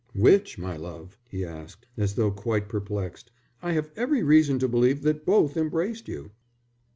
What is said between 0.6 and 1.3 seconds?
love?"